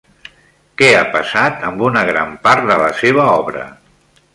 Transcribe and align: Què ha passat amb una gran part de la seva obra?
Què 0.81 0.89
ha 1.01 1.03
passat 1.17 1.63
amb 1.69 1.85
una 1.91 2.03
gran 2.13 2.35
part 2.49 2.69
de 2.75 2.83
la 2.87 2.93
seva 3.05 3.33
obra? 3.41 3.73